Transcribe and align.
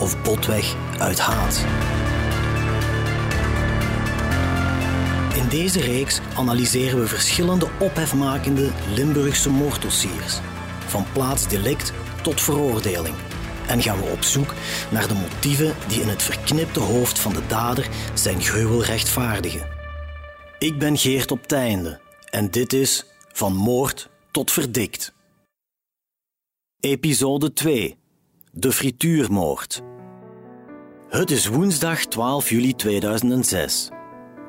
of 0.00 0.22
botweg 0.22 0.74
uit 0.98 1.18
haat. 1.18 1.64
In 5.34 5.48
deze 5.48 5.80
reeks 5.80 6.20
analyseren 6.36 6.98
we 6.98 7.06
verschillende 7.06 7.68
ophefmakende 7.78 8.70
Limburgse 8.94 9.50
moorddossiers, 9.50 10.38
van 10.86 11.06
plaatsdelict 11.12 11.92
tot 12.22 12.40
veroordeling. 12.40 13.14
En 13.66 13.82
gaan 13.82 13.98
we 13.98 14.10
op 14.10 14.22
zoek 14.22 14.54
naar 14.90 15.08
de 15.08 15.14
motieven 15.14 15.74
die 15.88 16.00
in 16.00 16.08
het 16.08 16.22
verknipte 16.22 16.80
hoofd 16.80 17.18
van 17.18 17.32
de 17.32 17.46
dader 17.46 17.88
zijn 18.14 18.40
gruwel 18.40 18.84
rechtvaardigen. 18.84 19.68
Ik 20.58 20.78
ben 20.78 20.98
Geert 20.98 21.30
op 21.30 21.46
Teinde 21.46 22.00
en 22.30 22.50
dit 22.50 22.72
is 22.72 23.04
Van 23.32 23.54
Moord 23.54 24.08
tot 24.30 24.50
Verdikt. 24.50 25.12
Episode 26.80 27.52
2 27.52 27.99
De 28.52 28.72
frituurmoord. 28.72 29.82
Het 31.08 31.30
is 31.30 31.46
woensdag 31.46 32.04
12 32.04 32.50
juli 32.50 32.74
2006. 32.74 33.88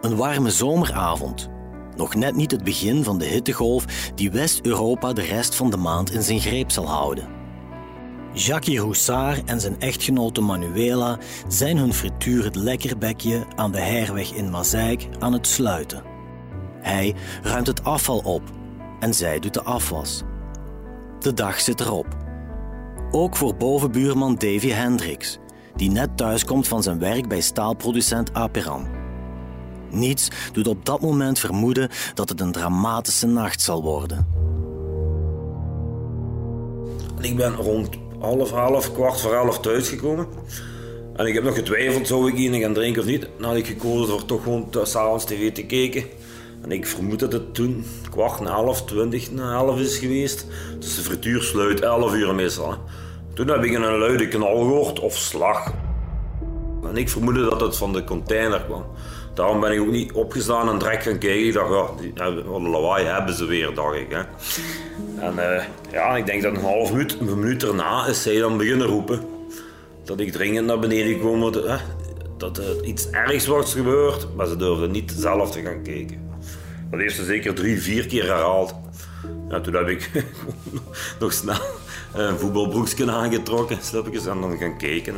Een 0.02 0.16
warme 0.16 0.50
zomeravond. 0.50 1.50
Nog 1.96 2.16
net 2.16 2.36
niet 2.36 2.52
het 2.52 2.64
begin 2.64 3.04
van 3.04 3.18
de 3.18 3.26
hittegolf 3.26 4.12
die 4.16 4.32
West-Europa 4.32 5.14
de 5.14 5.22
rest 5.22 5.56
van 5.56 5.70
de 5.70 5.78
maand 5.78 6.12
in 6.12 6.22
zijn 6.22 6.40
greep 6.40 6.72
zal 6.72 6.88
houden. 6.88 7.28
Jackie 8.34 8.80
Roussard 8.80 9.44
en 9.44 9.62
zijn 9.62 9.80
echtgenote 9.80 10.42
Manuela 10.42 11.20
zijn 11.48 11.78
hun 11.78 11.94
frituur 11.94 12.44
het 12.44 12.56
lekkerbekje 12.56 13.46
aan 13.56 13.72
de 13.72 13.82
herweg 13.82 14.32
in 14.32 14.50
Mazeik 14.50 15.08
aan 15.20 15.34
het 15.34 15.48
sluiten. 15.48 16.04
Hij 16.80 17.16
ruimt 17.44 17.68
het 17.68 17.84
afval 17.84 18.20
op 18.20 18.42
en 19.00 19.14
zij 19.14 19.40
doet 19.40 19.54
de 19.54 19.64
afwas. 19.64 20.24
De 21.20 21.34
dag 21.34 21.60
zit 21.60 21.80
erop. 21.80 22.21
Ook 23.14 23.36
voor 23.36 23.56
bovenbuurman 23.56 24.36
Davy 24.36 24.70
Hendricks, 24.70 25.38
die 25.76 25.92
net 25.92 26.18
thuiskomt 26.18 26.68
van 26.68 26.84
zijn 26.84 27.00
werk 27.00 27.28
bij 27.28 27.42
staalproducent 27.42 28.34
Aperam. 28.34 28.88
Niets 29.90 30.28
doet 30.52 30.68
op 30.68 30.86
dat 30.86 31.02
moment 31.02 31.40
vermoeden 31.40 31.90
dat 32.14 32.30
het 32.30 32.42
een 32.42 32.52
dramatische 32.52 33.28
nacht 33.28 33.62
zal 33.62 33.84
worden. 33.84 34.28
Ik 37.22 37.36
ben 37.36 37.56
rond 37.56 37.90
half, 38.20 38.52
half, 38.52 38.94
kwart 38.94 39.22
voor 39.22 39.34
elf 39.34 39.60
thuisgekomen. 39.60 40.28
En 41.16 41.26
ik 41.26 41.34
heb 41.34 41.44
nog 41.44 41.56
getwijfeld, 41.56 42.08
zou 42.08 42.30
ik 42.30 42.38
hier 42.38 42.62
gaan 42.62 42.74
drinken 42.74 43.02
of 43.02 43.08
niet. 43.08 43.28
Dan 43.38 43.48
had 43.50 43.58
ik 43.58 43.68
gekozen 43.68 44.08
voor 44.08 44.26
toch 44.26 44.44
gewoon 44.44 44.68
s'avonds 44.84 45.26
tv 45.26 45.52
te 45.52 45.66
kijken. 45.66 46.04
En 46.62 46.72
ik 46.72 46.88
vermoed 46.88 47.20
dat 47.20 47.32
het 47.32 47.54
toen 47.54 47.86
kwart 48.10 48.40
na 48.40 48.50
elf, 48.50 48.86
twintig 48.86 49.32
na 49.32 49.54
elf 49.54 49.80
is 49.80 49.98
geweest. 49.98 50.48
Dus 50.80 50.96
de 50.96 51.02
frituur 51.02 51.42
sluit 51.42 51.82
elf 51.82 52.14
uur 52.14 52.36
meestal. 52.36 52.78
Toen 53.34 53.48
heb 53.48 53.64
ik 53.64 53.74
een 53.74 53.98
luide 53.98 54.28
knal 54.28 54.58
gehoord, 54.58 55.00
of 55.00 55.18
slag. 55.18 55.74
En 56.90 56.98
ik 56.98 57.10
vermoedde 57.10 57.50
dat 57.50 57.62
het 57.62 57.78
van 57.78 57.94
de 57.94 58.04
container 58.04 58.62
kwam. 58.62 58.86
Daarom 59.34 59.60
ben 59.60 59.72
ik 59.72 59.80
ook 59.80 59.92
niet 59.92 60.12
opgestaan 60.12 60.70
en 60.70 60.78
direct 60.78 61.04
gaan 61.04 61.18
kijken. 61.18 61.48
Ik 61.48 61.54
dacht, 61.54 61.70
ja, 62.16 62.32
die, 62.32 62.44
wat 62.44 62.62
lawaai 62.62 63.06
hebben 63.06 63.36
ze 63.36 63.46
weer, 63.46 63.74
dacht 63.74 63.96
ik. 63.96 64.08
Hè. 64.10 64.20
En 65.26 65.34
uh, 65.36 65.64
ja, 65.92 66.16
ik 66.16 66.26
denk 66.26 66.42
dat 66.42 66.56
een 66.56 66.62
half 66.62 66.92
minuut, 66.92 67.18
een 67.20 67.40
minuut 67.40 67.64
erna 67.64 68.08
is 68.08 68.22
zij 68.22 68.40
dan 68.40 68.58
beginnen 68.58 68.88
roepen. 68.88 69.20
Dat 70.04 70.20
ik 70.20 70.32
dringend 70.32 70.68
naar 70.68 70.80
beneden 70.80 71.20
kwam, 71.20 71.42
hè, 71.44 71.78
dat 72.38 72.58
er 72.58 72.84
iets 72.84 73.10
ergs 73.10 73.48
was 73.48 73.74
gebeurd. 73.74 74.28
Maar 74.36 74.48
ze 74.48 74.56
durfde 74.56 74.88
niet 74.88 75.14
zelf 75.18 75.52
te 75.52 75.62
gaan 75.62 75.82
kijken. 75.84 76.31
Dat 76.92 77.00
heeft 77.00 77.16
ze 77.16 77.26
zeker 77.26 77.54
drie, 77.54 77.82
vier 77.82 78.08
keer 78.08 78.24
herhaald. 78.24 78.76
Ja, 79.50 79.62
toen 79.62 79.74
heb 79.74 79.88
ik 79.88 80.26
nog 81.20 81.34
snel 81.34 81.62
een 82.14 82.38
voetbalbroekje 82.38 83.12
aangetrokken, 83.12 83.78
slipjes, 83.82 84.26
en 84.26 84.42
dan 84.42 84.58
gaan 84.58 84.78
kijken. 84.78 85.16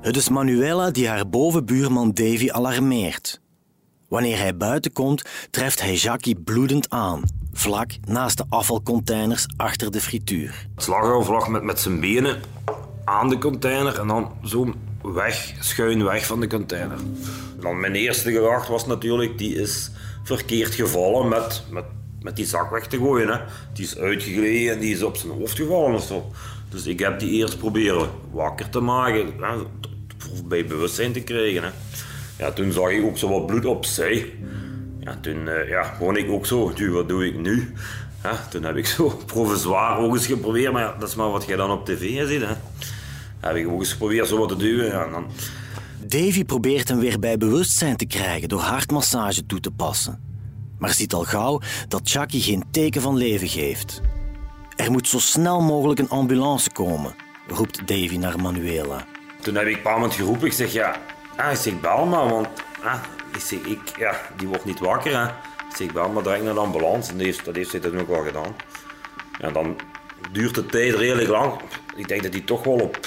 Het 0.00 0.16
is 0.16 0.28
Manuela 0.28 0.90
die 0.90 1.08
haar 1.08 1.28
bovenbuurman 1.28 2.12
Davy 2.12 2.50
alarmeert. 2.50 3.40
Wanneer 4.08 4.38
hij 4.38 4.56
buiten 4.56 4.92
komt, 4.92 5.22
treft 5.50 5.80
hij 5.80 5.94
Jackie 5.94 6.36
bloedend 6.36 6.90
aan, 6.90 7.22
vlak 7.52 7.90
naast 8.08 8.36
de 8.36 8.44
afvalcontainers 8.48 9.46
achter 9.56 9.90
de 9.90 10.00
frituur. 10.00 10.66
Slagover 10.76 11.50
met, 11.50 11.62
met 11.62 11.80
zijn 11.80 12.00
benen 12.00 12.40
aan 13.04 13.28
de 13.28 13.38
container 13.38 13.98
en 13.98 14.06
dan 14.06 14.32
zo 14.44 14.74
weg, 15.02 15.54
schuin 15.60 16.04
weg 16.04 16.26
van 16.26 16.40
de 16.40 16.46
container. 16.46 16.98
dan 17.60 17.80
mijn 17.80 17.94
eerste 17.94 18.32
gedachte 18.32 18.72
was 18.72 18.86
natuurlijk, 18.86 19.38
die 19.38 19.54
is 19.54 19.90
verkeerd 20.36 20.74
gevallen 20.74 21.28
met, 21.28 21.62
met, 21.70 21.84
met 22.22 22.36
die 22.36 22.46
zak 22.46 22.70
weg 22.70 22.86
te 22.86 22.96
gooien. 22.96 23.28
Hè. 23.28 23.38
Die 23.72 23.84
is 23.84 23.98
uitgegleden 23.98 24.72
en 24.72 24.80
die 24.80 24.94
is 24.94 25.02
op 25.02 25.16
zijn 25.16 25.32
hoofd 25.32 25.56
gevallen 25.56 25.94
of 25.94 26.04
zo. 26.04 26.30
Dus 26.68 26.86
ik 26.86 26.98
heb 26.98 27.18
die 27.20 27.30
eerst 27.30 27.58
proberen 27.58 28.08
wakker 28.32 28.68
te 28.68 28.80
maken, 28.80 29.32
hè, 29.40 29.56
bij 30.44 30.66
bewustzijn 30.66 31.12
te 31.12 31.20
krijgen. 31.20 31.62
Hè. 31.62 31.70
Ja, 32.38 32.52
toen 32.52 32.72
zag 32.72 32.90
ik 32.90 33.04
ook 33.04 33.18
zo 33.18 33.28
wat 33.28 33.46
bloed 33.46 33.64
op 33.64 33.84
zij. 33.84 34.32
Ja, 35.00 35.18
toen 35.20 35.46
uh, 35.46 35.68
ja, 35.68 35.98
ik 36.14 36.30
ook 36.30 36.46
zo, 36.46 36.72
wat 36.90 37.08
doe 37.08 37.26
ik 37.26 37.38
nu? 37.38 37.74
Ja, 38.22 38.46
toen 38.50 38.62
heb 38.62 38.76
ik 38.76 38.86
zo 38.86 39.08
provisoir 39.26 39.96
ook 39.96 40.14
eens 40.14 40.26
geprobeerd, 40.26 40.72
maar 40.72 40.94
dat 40.98 41.08
is 41.08 41.14
maar 41.14 41.30
wat 41.30 41.44
jij 41.46 41.56
dan 41.56 41.70
op 41.70 41.84
tv 41.84 42.28
ziet. 42.28 42.40
Hè. 42.40 42.54
Heb 43.40 43.56
ik 43.56 43.68
ook 43.68 43.78
eens 43.78 43.92
geprobeerd 43.92 44.28
zo 44.28 44.38
wat 44.38 44.48
te 44.48 44.56
duwen. 44.56 44.86
Ja, 44.86 45.08
dan... 45.08 45.26
Davy 46.10 46.44
probeert 46.44 46.88
hem 46.88 46.98
weer 46.98 47.18
bij 47.18 47.36
bewustzijn 47.36 47.96
te 47.96 48.06
krijgen 48.06 48.48
door 48.48 48.60
hartmassage 48.60 49.46
toe 49.46 49.60
te 49.60 49.70
passen. 49.70 50.20
Maar 50.78 50.90
ziet 50.90 51.12
al 51.12 51.24
gauw 51.24 51.60
dat 51.88 52.00
Chucky 52.04 52.40
geen 52.40 52.64
teken 52.70 53.02
van 53.02 53.16
leven 53.16 53.48
geeft. 53.48 54.00
Er 54.76 54.90
moet 54.90 55.08
zo 55.08 55.18
snel 55.18 55.60
mogelijk 55.60 56.00
een 56.00 56.08
ambulance 56.08 56.70
komen, 56.70 57.14
roept 57.48 57.88
Davy 57.88 58.16
naar 58.16 58.40
Manuela. 58.40 59.06
Toen 59.42 59.54
heb 59.54 59.66
ik 59.66 59.84
moment 59.84 60.14
geroepen. 60.14 60.46
Ik 60.46 60.52
zeg, 60.52 60.72
ja, 60.72 60.96
ah, 61.36 61.50
ik 61.50 61.56
zeg, 61.56 61.80
bel 61.80 62.08
want 62.08 62.48
ah, 62.82 63.02
ik 63.34 63.40
zeg, 63.40 63.58
ik, 63.58 63.98
ja, 63.98 64.20
die 64.36 64.48
wordt 64.48 64.64
niet 64.64 64.78
wakker. 64.78 65.18
Hè. 65.18 65.26
Ik 65.26 65.76
zeg, 65.76 65.92
bel 65.92 66.22
direct 66.22 66.44
naar 66.44 66.54
de 66.54 66.60
ambulance. 66.60 67.10
En 67.10 67.16
dat 67.16 67.26
heeft, 67.26 67.44
dat 67.44 67.54
heeft 67.54 68.00
ook 68.00 68.08
wel 68.08 68.24
gedaan. 68.24 68.54
Dan 69.52 69.76
duurt 70.32 70.54
de 70.54 70.66
tijd 70.66 70.94
redelijk 70.94 71.28
lang. 71.28 71.60
Ik 71.96 72.08
denk 72.08 72.22
dat 72.22 72.32
hij 72.32 72.42
toch 72.42 72.64
wel 72.64 72.74
op, 72.74 72.98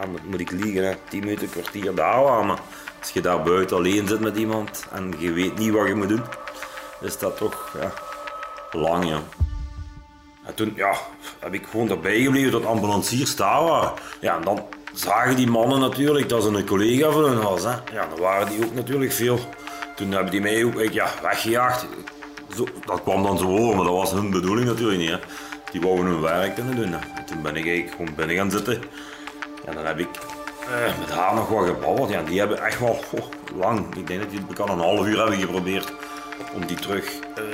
ja, 0.00 0.20
moet 0.24 0.40
ik 0.40 0.50
liegen, 0.50 0.84
hè, 0.84 0.94
10 1.08 1.20
minuten, 1.20 1.50
kwartier 1.50 1.94
daar 1.94 2.22
waren. 2.22 2.46
Maar 2.46 2.58
als 3.00 3.10
je 3.10 3.20
daar 3.20 3.42
buiten 3.42 3.76
alleen 3.76 4.08
zit 4.08 4.20
met 4.20 4.36
iemand 4.36 4.86
en 4.92 5.14
je 5.18 5.32
weet 5.32 5.58
niet 5.58 5.72
wat 5.72 5.86
je 5.86 5.94
moet 5.94 6.08
doen, 6.08 6.22
is 7.00 7.18
dat 7.18 7.36
toch 7.36 7.76
ja, 7.80 7.92
lang, 8.78 9.08
ja. 9.08 9.20
En 10.44 10.54
toen 10.54 10.72
ja, 10.76 10.94
heb 11.38 11.54
ik 11.54 11.66
gewoon 11.70 11.90
erbij 11.90 12.20
gebleven 12.20 12.50
tot 12.50 12.66
ambulanciers 12.66 13.36
daar 13.36 13.64
waren. 13.64 13.92
Ja, 14.20 14.36
en 14.36 14.42
dan 14.42 14.66
zagen 14.92 15.36
die 15.36 15.46
mannen 15.46 15.80
natuurlijk 15.80 16.28
dat 16.28 16.42
ze 16.42 16.48
een 16.48 16.66
collega 16.66 17.10
van 17.10 17.24
hun 17.24 17.42
was. 17.42 17.62
Hè. 17.62 17.70
Ja, 17.92 18.06
dan 18.08 18.18
waren 18.18 18.48
die 18.48 18.64
ook 18.64 18.74
natuurlijk 18.74 19.12
veel. 19.12 19.38
Toen 19.96 20.12
hebben 20.12 20.30
die 20.30 20.40
mij 20.40 20.64
ook 20.64 20.92
ja, 20.92 21.10
weggejaagd. 21.22 21.86
Zo, 22.56 22.66
dat 22.84 23.02
kwam 23.02 23.22
dan 23.22 23.38
zo 23.38 23.56
over, 23.56 23.76
maar 23.76 23.84
dat 23.84 23.94
was 23.94 24.12
hun 24.12 24.30
bedoeling 24.30 24.66
natuurlijk 24.66 24.98
niet. 24.98 25.10
Hè. 25.10 25.18
Die 25.72 25.80
wouden 25.80 26.04
hun 26.04 26.20
werk 26.20 26.54
kunnen 26.54 26.76
doen. 26.76 26.92
En 26.92 27.24
toen 27.26 27.42
ben 27.42 27.56
ik 27.56 27.66
eigenlijk 27.66 27.90
gewoon 27.96 28.14
binnen 28.14 28.36
gaan 28.36 28.50
zitten. 28.50 28.82
En 29.68 29.74
dan 29.74 29.86
heb 29.86 29.98
ik 29.98 30.08
eh, 30.68 30.98
met 30.98 31.10
haar 31.10 31.34
nog 31.34 31.48
wat 31.48 31.66
gebabbeld. 31.66 32.10
Ja, 32.10 32.22
die 32.22 32.38
hebben 32.38 32.64
echt 32.64 32.80
wel 32.80 32.98
lang, 33.54 33.94
ik 33.96 34.06
denk 34.06 34.20
dat 34.20 34.30
die 34.30 34.40
kan 34.54 34.70
een 34.70 34.78
half 34.78 35.06
uur 35.06 35.18
hebben 35.18 35.38
geprobeerd 35.38 35.92
om 36.54 36.66
die 36.66 36.76
terug 36.76 37.12
uh, 37.14 37.44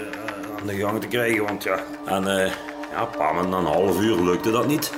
aan 0.60 0.66
de 0.66 0.74
gang 0.74 1.00
te 1.00 1.06
krijgen. 1.06 1.44
Want 1.44 1.62
ja, 1.62 1.78
en 2.06 2.22
uh, 2.22 2.46
ja, 2.90 3.08
een 3.18 3.52
een 3.52 3.64
half 3.64 4.00
uur 4.00 4.16
lukte 4.16 4.50
dat 4.50 4.66
niet. 4.66 4.92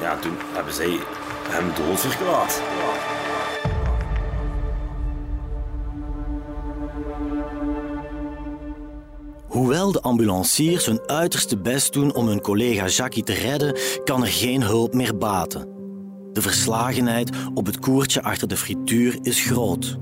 Ja, 0.00 0.16
toen 0.16 0.36
hebben 0.52 0.72
zij 0.72 0.98
hem 1.48 1.72
doodverklaard. 1.74 2.60
Hoewel 9.46 9.92
de 9.92 10.00
ambulanciers 10.00 10.86
hun 10.86 11.00
uiterste 11.06 11.58
best 11.58 11.92
doen 11.92 12.14
om 12.14 12.26
hun 12.26 12.40
collega 12.40 12.86
Jackie 12.86 13.22
te 13.22 13.34
redden, 13.34 13.78
kan 14.04 14.22
er 14.22 14.28
geen 14.28 14.62
hulp 14.62 14.94
meer 14.94 15.18
baten. 15.18 15.75
De 16.36 16.42
verslagenheid 16.42 17.30
op 17.54 17.66
het 17.66 17.78
koertje 17.78 18.22
achter 18.22 18.48
de 18.48 18.56
frituur 18.56 19.18
is 19.22 19.40
groot. 19.40 19.98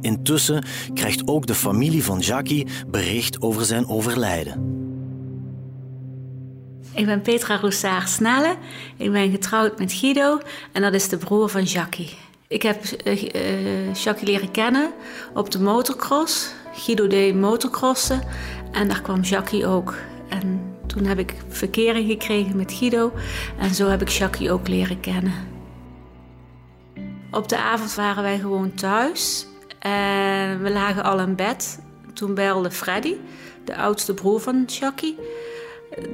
Intussen 0.00 0.64
krijgt 0.94 1.28
ook 1.28 1.46
de 1.46 1.54
familie 1.54 2.04
van 2.04 2.18
Jackie 2.18 2.66
bericht 2.88 3.42
over 3.42 3.64
zijn 3.64 3.88
overlijden. 3.88 4.78
Ik 6.94 7.06
ben 7.06 7.22
Petra 7.22 7.56
Roussard-Snelle. 7.56 8.56
Ik 8.96 9.12
ben 9.12 9.30
getrouwd 9.30 9.78
met 9.78 9.92
Guido 9.92 10.38
en 10.72 10.82
dat 10.82 10.94
is 10.94 11.08
de 11.08 11.16
broer 11.16 11.48
van 11.48 11.62
Jackie. 11.62 12.10
Ik 12.48 12.62
heb 12.62 12.84
uh, 13.04 13.94
Jackie 13.94 14.26
leren 14.26 14.50
kennen 14.50 14.92
op 15.34 15.50
de 15.50 15.60
motocross. 15.60 16.52
Guido 16.72 17.06
deed 17.06 17.34
motocrossen 17.34 18.22
en 18.72 18.88
daar 18.88 19.02
kwam 19.02 19.20
Jackie 19.20 19.66
ook. 19.66 19.94
En 20.28 20.60
toen 20.86 21.04
heb 21.04 21.18
ik 21.18 21.34
verkering 21.48 22.10
gekregen 22.10 22.56
met 22.56 22.72
Guido 22.72 23.12
en 23.58 23.74
zo 23.74 23.88
heb 23.88 24.00
ik 24.00 24.08
Jackie 24.08 24.52
ook 24.52 24.68
leren 24.68 25.00
kennen. 25.00 25.49
Op 27.30 27.48
de 27.48 27.58
avond 27.58 27.94
waren 27.94 28.22
wij 28.22 28.38
gewoon 28.38 28.74
thuis 28.74 29.46
en 29.78 30.62
we 30.62 30.70
lagen 30.70 31.04
al 31.04 31.18
in 31.18 31.36
bed. 31.36 31.78
Toen 32.14 32.34
belde 32.34 32.70
Freddy, 32.70 33.14
de 33.64 33.76
oudste 33.76 34.14
broer 34.14 34.40
van 34.40 34.64
Jackie, 34.66 35.18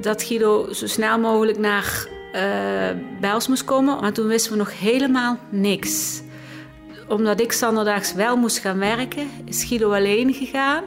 dat 0.01 0.23
Guido 0.23 0.73
zo 0.73 0.87
snel 0.87 1.19
mogelijk 1.19 1.57
naar 1.57 2.07
uh, 2.35 3.19
Bels 3.21 3.47
moest 3.47 3.63
komen. 3.63 4.01
Maar 4.01 4.13
toen 4.13 4.27
wisten 4.27 4.51
we 4.51 4.57
nog 4.57 4.79
helemaal 4.79 5.37
niks. 5.49 6.21
Omdat 7.07 7.39
ik 7.39 7.51
zonderdaags 7.51 8.13
wel 8.13 8.37
moest 8.37 8.57
gaan 8.57 8.79
werken, 8.79 9.29
is 9.45 9.63
Guido 9.63 9.93
alleen 9.93 10.33
gegaan. 10.33 10.83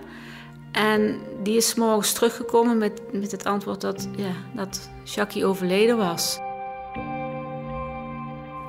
En 0.72 1.20
die 1.42 1.56
is 1.56 1.74
morgens 1.74 2.12
teruggekomen 2.12 2.78
met, 2.78 3.00
met 3.12 3.30
het 3.30 3.44
antwoord 3.44 3.80
dat, 3.80 4.08
ja, 4.16 4.32
dat 4.54 4.90
Jackie 5.04 5.46
overleden 5.46 5.96
was. 5.96 6.38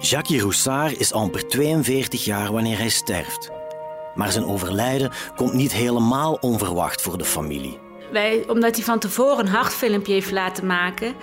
Jackie 0.02 0.42
Roussard 0.42 1.00
is 1.00 1.14
amper 1.14 1.48
42 1.48 2.26
jaar 2.26 2.52
wanneer 2.52 2.78
hij 2.78 2.90
sterft. 2.90 3.50
Maar 4.16 4.32
zijn 4.32 4.46
overlijden 4.46 5.12
komt 5.36 5.54
niet 5.54 5.72
helemaal 5.72 6.38
onverwacht 6.42 7.02
voor 7.02 7.18
de 7.18 7.26
familie. 7.26 7.80
Wij, 8.12 8.44
omdat 8.48 8.76
hij 8.76 8.84
van 8.84 9.00
tevoren 9.00 9.40
een 9.40 9.52
hartfilmpje 9.52 10.14
heeft 10.14 10.32
laten 10.32 10.66
maken, 10.66 11.14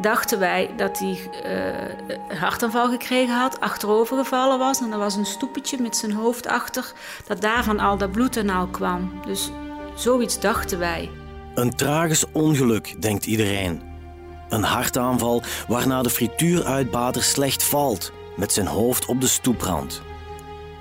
dachten 0.00 0.38
wij 0.38 0.70
dat 0.76 0.98
hij 0.98 1.18
uh, 1.44 2.28
een 2.28 2.36
hartaanval 2.36 2.90
gekregen 2.90 3.34
had, 3.34 3.60
achterovergevallen 3.60 4.58
was. 4.58 4.80
En 4.80 4.92
er 4.92 4.98
was 4.98 5.16
een 5.16 5.26
stoepetje 5.26 5.80
met 5.80 5.96
zijn 5.96 6.12
hoofd 6.12 6.46
achter, 6.46 6.92
dat 7.26 7.40
daarvan 7.40 7.78
al 7.80 7.98
dat 7.98 8.12
bloed 8.12 8.36
en 8.36 8.50
al 8.50 8.66
kwam. 8.66 9.20
Dus 9.26 9.50
zoiets 9.94 10.40
dachten 10.40 10.78
wij. 10.78 11.10
Een 11.54 11.76
tragisch 11.76 12.24
ongeluk, 12.32 13.02
denkt 13.02 13.26
iedereen. 13.26 13.82
Een 14.48 14.62
hartaanval 14.62 15.42
waarna 15.68 16.02
de 16.02 16.10
frituuruitbater 16.10 17.22
slecht 17.22 17.62
valt, 17.62 18.12
met 18.40 18.52
zijn 18.52 18.66
hoofd 18.66 19.06
op 19.06 19.20
de 19.20 19.26
stoeprand. 19.26 20.02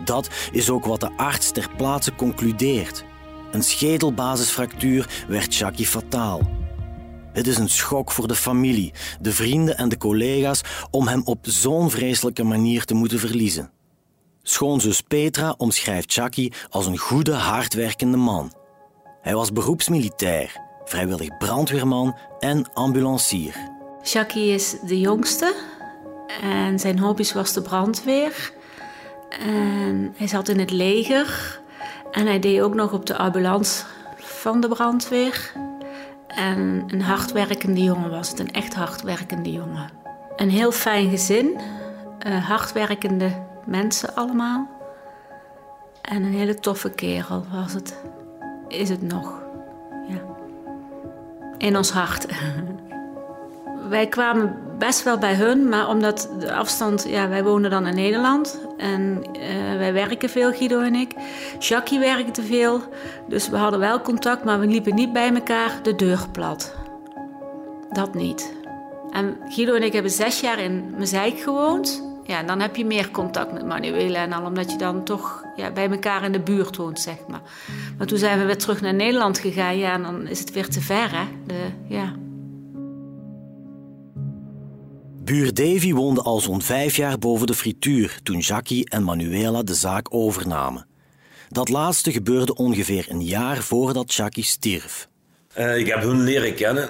Dat 0.03 0.29
is 0.51 0.69
ook 0.69 0.85
wat 0.85 0.99
de 0.99 1.11
arts 1.17 1.51
ter 1.51 1.69
plaatse 1.77 2.15
concludeert. 2.15 3.03
Een 3.51 3.63
schedelbasisfractuur 3.63 5.09
werd 5.27 5.55
Jackie 5.55 5.85
fataal. 5.85 6.41
Het 7.33 7.47
is 7.47 7.57
een 7.57 7.69
schok 7.69 8.11
voor 8.11 8.27
de 8.27 8.35
familie, 8.35 8.93
de 9.21 9.31
vrienden 9.31 9.77
en 9.77 9.89
de 9.89 9.97
collega's 9.97 10.61
om 10.91 11.07
hem 11.07 11.21
op 11.25 11.39
zo'n 11.41 11.89
vreselijke 11.89 12.43
manier 12.43 12.85
te 12.85 12.93
moeten 12.93 13.19
verliezen. 13.19 13.71
Schoonzus 14.43 15.01
Petra 15.01 15.53
omschrijft 15.57 16.13
Jackie 16.13 16.53
als 16.69 16.85
een 16.85 16.97
goede, 16.97 17.33
hardwerkende 17.33 18.17
man. 18.17 18.53
Hij 19.21 19.35
was 19.35 19.51
beroepsmilitair, 19.51 20.61
vrijwillig 20.85 21.37
brandweerman 21.37 22.17
en 22.39 22.73
ambulancier. 22.73 23.55
Jackie 24.03 24.53
is 24.53 24.75
de 24.85 24.99
jongste 24.99 25.68
en 26.41 26.79
zijn 26.79 26.99
hobby's 26.99 27.33
was 27.33 27.53
de 27.53 27.61
brandweer. 27.61 28.51
En 29.29 30.13
hij 30.17 30.27
zat 30.27 30.47
in 30.47 30.59
het 30.59 30.71
leger 30.71 31.59
en 32.11 32.25
hij 32.25 32.39
deed 32.39 32.61
ook 32.61 32.73
nog 32.73 32.93
op 32.93 33.05
de 33.05 33.17
ambulance 33.17 33.83
van 34.17 34.61
de 34.61 34.67
brandweer. 34.67 35.51
En 36.27 36.83
een 36.87 37.01
hardwerkende 37.01 37.83
jongen 37.83 38.09
was 38.09 38.29
het, 38.29 38.39
een 38.39 38.51
echt 38.51 38.73
hardwerkende 38.73 39.51
jongen. 39.51 39.89
Een 40.35 40.49
heel 40.49 40.71
fijn 40.71 41.09
gezin, 41.09 41.59
uh, 42.27 42.47
hardwerkende 42.47 43.31
mensen 43.65 44.15
allemaal. 44.15 44.67
En 46.01 46.23
een 46.23 46.33
hele 46.33 46.55
toffe 46.55 46.89
kerel 46.89 47.45
was 47.51 47.73
het. 47.73 47.97
Is 48.67 48.89
het 48.89 49.01
nog. 49.01 49.41
Ja. 50.07 50.21
In 51.57 51.77
ons 51.77 51.91
hart. 51.91 52.25
wij 53.89 54.07
kwamen 54.07 54.68
best 54.79 55.03
wel 55.03 55.17
bij 55.17 55.35
hun, 55.35 55.69
maar 55.69 55.89
omdat 55.89 56.29
de 56.39 56.53
afstand, 56.53 57.05
ja, 57.07 57.29
wij 57.29 57.43
wonen 57.43 57.69
dan 57.69 57.87
in 57.87 57.95
Nederland 57.95 58.59
en 58.77 59.23
uh, 59.33 59.77
wij 59.77 59.93
werken 59.93 60.29
veel, 60.29 60.51
Guido 60.51 60.79
en 60.79 60.95
ik. 60.95 61.11
Jackie 61.59 61.99
werkte 61.99 62.43
veel, 62.43 62.81
dus 63.27 63.49
we 63.49 63.57
hadden 63.57 63.79
wel 63.79 64.01
contact, 64.01 64.43
maar 64.43 64.59
we 64.59 64.67
liepen 64.67 64.95
niet 64.95 65.13
bij 65.13 65.33
elkaar 65.33 65.79
de 65.83 65.95
deur 65.95 66.27
plat. 66.31 66.75
Dat 67.91 68.13
niet. 68.13 68.53
En 69.11 69.37
Guido 69.49 69.73
en 69.73 69.83
ik 69.83 69.93
hebben 69.93 70.11
zes 70.11 70.39
jaar 70.39 70.59
in 70.59 70.93
Mezeik 70.97 71.39
gewoond. 71.39 72.07
Ja, 72.23 72.43
dan 72.43 72.59
heb 72.59 72.75
je 72.75 72.85
meer 72.85 73.11
contact 73.11 73.53
met 73.53 73.65
Manuela 73.65 74.19
en 74.19 74.33
al, 74.33 74.45
omdat 74.45 74.71
je 74.71 74.77
dan 74.77 75.03
toch 75.03 75.43
ja, 75.55 75.71
bij 75.71 75.89
elkaar 75.89 76.23
in 76.23 76.31
de 76.31 76.39
buurt 76.39 76.77
woont, 76.77 76.99
zeg 76.99 77.17
maar. 77.27 77.41
Maar 77.97 78.07
toen 78.07 78.17
zijn 78.17 78.39
we 78.39 78.45
weer 78.45 78.57
terug 78.57 78.81
naar 78.81 78.93
Nederland 78.93 79.37
gegaan, 79.37 79.77
ja, 79.77 79.93
en 79.93 80.01
dan 80.01 80.27
is 80.27 80.39
het 80.39 80.51
weer 80.51 80.69
te 80.69 80.81
ver, 80.81 81.11
hè. 81.11 81.23
De, 81.45 81.65
ja. 81.87 82.13
Buur 85.29 85.53
Davy 85.53 85.93
woonde 85.93 86.21
al 86.21 86.39
zo'n 86.39 86.61
vijf 86.61 86.95
jaar 86.95 87.19
boven 87.19 87.47
de 87.47 87.53
frituur 87.53 88.19
toen 88.23 88.37
Jackie 88.37 88.89
en 88.89 89.03
Manuela 89.03 89.63
de 89.63 89.73
zaak 89.73 90.07
overnamen. 90.09 90.87
Dat 91.49 91.69
laatste 91.69 92.11
gebeurde 92.11 92.55
ongeveer 92.55 93.05
een 93.09 93.23
jaar 93.23 93.57
voordat 93.57 94.13
Jackie 94.13 94.43
stierf. 94.43 95.07
Uh, 95.57 95.77
ik 95.77 95.87
heb 95.87 96.01
hun 96.01 96.23
leren 96.23 96.55
kennen 96.55 96.89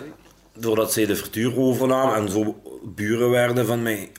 doordat 0.57 0.93
zij 0.93 1.05
de 1.05 1.15
frituur 1.15 1.57
overnamen 1.57 2.15
en 2.15 2.29
zo 2.29 2.61
buren 2.83 3.29
werden 3.29 3.65
van 3.65 3.81
mij. 3.81 4.11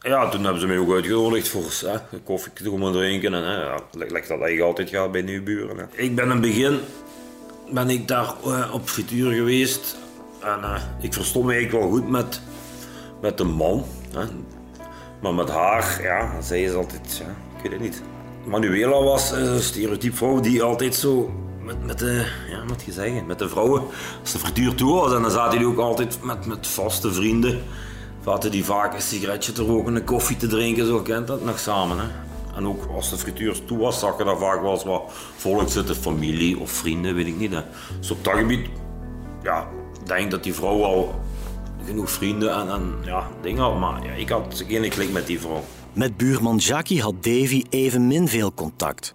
Ja, 0.00 0.28
toen 0.28 0.42
hebben 0.44 0.60
ze 0.60 0.66
mij 0.66 0.78
ook 0.78 0.92
uitgenodigd 0.92 1.48
voor 1.48 1.90
hè, 1.90 2.18
koffie 2.24 2.52
te 2.52 2.64
komen 2.64 2.92
drinken. 2.92 3.34
En, 3.34 3.42
hè, 3.42 3.60
dat 3.90 4.18
eigenlijk 4.28 4.60
altijd 4.60 4.90
gaat 4.90 5.12
bij 5.12 5.22
nieuwe 5.22 5.42
buren. 5.42 5.76
Hè. 5.76 5.84
Ik 6.02 6.14
ben 6.14 6.24
in 6.24 6.30
het 6.30 6.40
begin 6.40 6.78
ben 7.72 7.90
ik 7.90 8.08
daar 8.08 8.34
uh, 8.46 8.70
op 8.74 8.88
frituur 8.88 9.32
geweest. 9.32 9.96
En 10.42 10.58
uh, 10.60 10.82
ik 11.00 11.12
verstond 11.12 11.44
me 11.44 11.52
eigenlijk 11.52 11.84
wel 11.84 11.92
goed 11.92 12.08
met 12.08 12.40
met 13.20 13.40
een 13.40 13.52
man. 13.52 13.84
Maar 15.20 15.34
met 15.34 15.50
haar, 15.50 16.02
ja, 16.02 16.40
zij 16.40 16.62
is 16.62 16.74
altijd, 16.74 17.22
ja, 17.24 17.30
ik 17.56 17.62
weet 17.62 17.72
het 17.72 17.80
niet. 17.80 18.02
Manuela 18.44 19.02
was 19.02 19.30
een 19.30 19.60
stereotype 19.60 20.16
vrouw 20.16 20.40
die 20.40 20.62
altijd 20.62 20.94
zo 20.94 21.30
met, 21.62 21.86
met 21.86 21.98
de, 21.98 22.26
ja, 22.50 22.64
met 22.64 22.82
gezeggen, 22.82 23.26
met 23.26 23.38
de 23.38 23.48
vrouwen, 23.48 23.82
als 24.20 24.32
de 24.32 24.38
frituur 24.38 24.74
toe 24.74 24.94
was. 24.94 25.12
En 25.12 25.22
dan 25.22 25.30
zaten 25.30 25.58
die 25.58 25.68
ook 25.68 25.78
altijd 25.78 26.18
met, 26.22 26.46
met 26.46 26.66
vaste 26.66 27.12
vrienden. 27.12 27.62
Vaten 28.20 28.50
die 28.50 28.64
vaak 28.64 28.94
een 28.94 29.00
sigaretje 29.00 29.52
te 29.52 29.62
roken, 29.62 29.94
een 29.94 30.04
koffie 30.04 30.36
te 30.36 30.46
drinken, 30.46 30.86
zo 30.86 31.00
kent 31.00 31.26
dat 31.26 31.44
nog 31.44 31.58
samen. 31.58 31.98
Hè. 31.98 32.06
En 32.56 32.66
ook 32.66 32.88
als 32.94 33.10
de 33.10 33.16
frituur 33.16 33.64
toe 33.64 33.78
was, 33.78 33.98
zag 33.98 34.18
je 34.18 34.24
daar 34.24 34.38
vaak 34.38 34.62
wel 34.62 34.72
eens 34.72 34.84
wat 34.84 35.02
volk 35.36 35.68
zitten, 35.68 35.94
familie 35.94 36.58
of 36.58 36.70
vrienden, 36.70 37.14
weet 37.14 37.26
ik 37.26 37.38
niet. 37.38 37.52
Hè. 37.52 37.60
Dus 38.00 38.10
op 38.10 38.24
dat 38.24 38.34
gebied, 38.34 38.68
ja, 39.42 39.68
denk 40.04 40.30
dat 40.30 40.42
die 40.42 40.54
vrouw 40.54 40.84
al 40.84 41.14
genoeg 41.86 42.10
vrienden 42.10 42.54
en, 42.54 42.68
en 42.68 42.94
ja, 43.04 43.28
dingen. 43.42 43.78
Maar 43.78 44.04
ja, 44.04 44.12
ik 44.12 44.28
had 44.28 44.64
geen 44.68 44.88
klik 44.88 45.12
met 45.12 45.26
die 45.26 45.40
vrouw. 45.40 45.64
Met 45.92 46.16
buurman 46.16 46.56
Jackie 46.56 47.02
had 47.02 47.14
Davy 47.22 47.64
evenmin 47.70 48.28
veel 48.28 48.54
contact. 48.54 49.14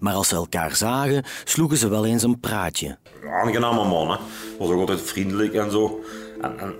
Maar 0.00 0.14
als 0.14 0.28
ze 0.28 0.34
elkaar 0.34 0.76
zagen, 0.76 1.24
sloegen 1.44 1.76
ze 1.76 1.88
wel 1.88 2.06
eens 2.06 2.22
een 2.22 2.40
praatje. 2.40 2.98
Aangename 3.30 3.88
man, 3.88 4.10
hè. 4.10 4.16
Was 4.58 4.68
ook 4.68 4.80
altijd 4.80 5.00
vriendelijk 5.00 5.54
en 5.54 5.70
zo. 5.70 6.00
En, 6.40 6.58
en 6.58 6.74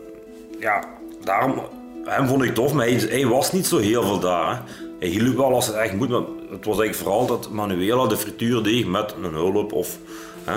ja, 0.60 0.84
daarom, 1.24 1.62
hem 2.04 2.26
vond 2.26 2.42
ik 2.42 2.54
tof, 2.54 2.72
maar 2.72 2.86
hij, 2.86 2.94
hij, 2.94 3.26
was 3.26 3.52
niet 3.52 3.66
zo 3.66 3.78
heel 3.78 4.02
veel 4.02 4.20
daar. 4.20 4.56
Hè. 4.56 4.62
Hij 4.98 5.08
hielp 5.08 5.36
wel 5.36 5.54
als 5.54 5.66
het 5.66 5.76
echt 5.76 5.94
moet, 5.94 6.08
maar 6.08 6.22
het 6.50 6.64
was 6.64 6.78
eigenlijk 6.78 6.94
vooral 6.94 7.26
dat 7.26 7.50
Manuela 7.50 8.06
de 8.06 8.16
frituur 8.16 8.62
deed 8.62 8.86
met 8.86 9.14
een 9.22 9.34
hulp 9.34 9.72
of... 9.72 9.98
Hè. 10.44 10.56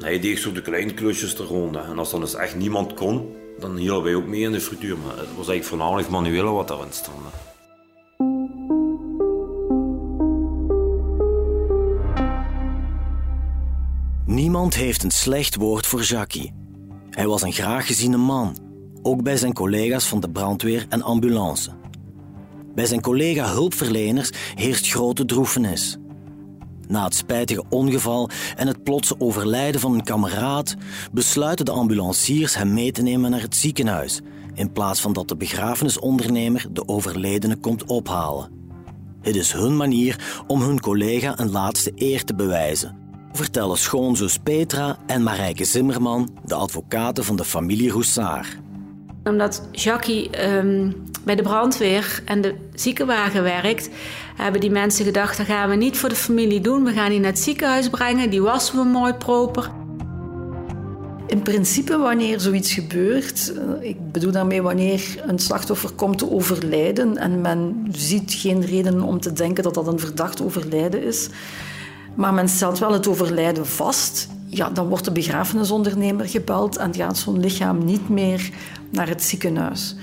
Hij 0.00 0.20
deed 0.20 0.38
zo 0.38 0.52
de 0.52 0.62
kleine 0.62 0.94
klusjes 0.94 1.38
er 1.38 1.44
rond. 1.44 1.76
En 1.76 1.98
als 1.98 2.10
dan 2.10 2.20
dus 2.20 2.34
echt 2.34 2.54
niemand 2.54 2.94
kon, 2.94 3.36
dan 3.58 3.76
hielden 3.76 4.04
wij 4.04 4.14
ook 4.14 4.26
mee 4.26 4.40
in 4.40 4.52
de 4.52 4.60
frituur. 4.60 4.96
Maar 4.98 5.16
het 5.16 5.36
was 5.36 5.48
eigenlijk 5.48 5.64
voornamelijk 5.64 6.08
manuele 6.08 6.50
wat 6.50 6.68
daarin 6.68 6.92
stond. 6.92 7.16
Niemand 14.26 14.74
heeft 14.74 15.02
een 15.02 15.10
slecht 15.10 15.54
woord 15.54 15.86
voor 15.86 16.02
Jackie. 16.02 16.52
Hij 17.10 17.26
was 17.26 17.42
een 17.42 17.52
graag 17.52 17.86
geziene 17.86 18.16
man, 18.16 18.56
ook 19.02 19.22
bij 19.22 19.36
zijn 19.36 19.52
collega's 19.52 20.06
van 20.06 20.20
de 20.20 20.30
brandweer 20.30 20.86
en 20.88 21.02
ambulance. 21.02 21.70
Bij 22.74 22.86
zijn 22.86 23.00
collega 23.00 23.52
hulpverleners 23.52 24.30
heerst 24.54 24.90
grote 24.90 25.24
droefenis. 25.24 25.98
Na 26.94 27.04
het 27.04 27.14
spijtige 27.14 27.64
ongeval 27.68 28.30
en 28.56 28.66
het 28.66 28.82
plotse 28.82 29.20
overlijden 29.20 29.80
van 29.80 29.94
een 29.94 30.04
kameraad 30.04 30.74
besluiten 31.12 31.64
de 31.64 31.70
ambulanciers 31.70 32.54
hem 32.54 32.74
mee 32.74 32.92
te 32.92 33.02
nemen 33.02 33.30
naar 33.30 33.40
het 33.40 33.56
ziekenhuis, 33.56 34.20
in 34.54 34.72
plaats 34.72 35.00
van 35.00 35.12
dat 35.12 35.28
de 35.28 35.36
begrafenisondernemer 35.36 36.66
de 36.72 36.88
overledene 36.88 37.56
komt 37.56 37.84
ophalen. 37.84 38.50
Het 39.20 39.36
is 39.36 39.52
hun 39.52 39.76
manier 39.76 40.42
om 40.46 40.62
hun 40.62 40.80
collega 40.80 41.38
een 41.38 41.50
laatste 41.50 41.92
eer 41.94 42.24
te 42.24 42.34
bewijzen. 42.34 42.96
Vertellen 43.32 43.78
schoonzus 43.78 44.38
Petra 44.38 44.98
en 45.06 45.22
Marijke 45.22 45.64
Zimmerman, 45.64 46.38
de 46.44 46.54
advocaten 46.54 47.24
van 47.24 47.36
de 47.36 47.44
familie 47.44 47.90
Roussard. 47.90 48.56
Omdat 49.24 49.62
Jackie 49.72 50.30
ehm, 50.30 50.90
bij 51.24 51.34
de 51.34 51.42
brandweer 51.42 52.22
en 52.24 52.40
de 52.40 52.54
ziekenwagen 52.74 53.42
werkt, 53.42 53.90
hebben 54.36 54.60
die 54.60 54.70
mensen 54.70 55.04
gedacht: 55.04 55.36
dat 55.36 55.46
gaan 55.46 55.68
we 55.68 55.76
niet 55.76 55.96
voor 55.96 56.08
de 56.08 56.14
familie 56.14 56.60
doen. 56.60 56.84
We 56.84 56.92
gaan 56.92 57.10
die 57.10 57.20
naar 57.20 57.30
het 57.30 57.38
ziekenhuis 57.38 57.88
brengen, 57.88 58.30
die 58.30 58.42
wassen 58.42 58.78
we 58.78 58.84
mooi 58.84 59.12
proper. 59.12 59.70
In 61.26 61.42
principe, 61.42 61.98
wanneer 61.98 62.40
zoiets 62.40 62.72
gebeurt, 62.72 63.52
eh, 63.52 63.88
ik 63.88 64.12
bedoel 64.12 64.32
daarmee 64.32 64.62
wanneer 64.62 65.22
een 65.26 65.38
slachtoffer 65.38 65.90
komt 65.90 66.18
te 66.18 66.30
overlijden 66.30 67.16
en 67.16 67.40
men 67.40 67.86
ziet 67.90 68.32
geen 68.32 68.64
reden 68.64 69.02
om 69.02 69.20
te 69.20 69.32
denken 69.32 69.62
dat 69.62 69.74
dat 69.74 69.86
een 69.86 69.98
verdacht 69.98 70.42
overlijden 70.42 71.02
is, 71.02 71.28
maar 72.14 72.34
men 72.34 72.48
stelt 72.48 72.78
wel 72.78 72.92
het 72.92 73.08
overlijden 73.08 73.66
vast, 73.66 74.28
ja, 74.56 74.70
dan 74.70 74.88
wordt 74.88 75.04
de 75.04 75.12
begrafenisondernemer 75.12 76.28
gebeld 76.28 76.76
en 76.76 76.94
gaat 76.94 77.18
zo'n 77.18 77.40
lichaam 77.40 77.84
niet 77.84 78.08
meer 78.08 78.50
naar 78.90 79.08
het 79.08 79.22
ziekenhuis. 79.22 79.96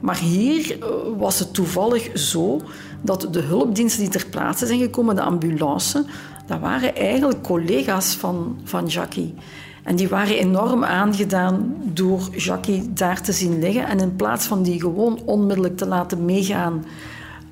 Maar 0.00 0.18
hier 0.18 0.78
eh, 0.80 0.88
was 1.16 1.38
het 1.38 1.54
toevallig 1.54 2.18
zo 2.18 2.60
dat 3.02 3.28
de 3.30 3.40
hulpdiensten 3.40 4.00
die 4.00 4.10
ter 4.10 4.26
plaatse 4.26 4.66
zijn 4.66 4.78
gekomen, 4.78 5.14
de 5.14 5.22
ambulance, 5.22 6.04
dat 6.46 6.60
waren 6.60 6.96
eigenlijk 6.96 7.42
collega's 7.42 8.14
van, 8.14 8.56
van 8.64 8.86
Jackie. 8.86 9.34
En 9.82 9.96
die 9.96 10.08
waren 10.08 10.38
enorm 10.38 10.84
aangedaan 10.84 11.74
door 11.82 12.28
Jackie 12.36 12.92
daar 12.92 13.22
te 13.22 13.32
zien 13.32 13.58
liggen. 13.58 13.86
En 13.86 14.00
in 14.00 14.16
plaats 14.16 14.46
van 14.46 14.62
die 14.62 14.80
gewoon 14.80 15.20
onmiddellijk 15.24 15.76
te 15.76 15.86
laten 15.86 16.24
meegaan 16.24 16.84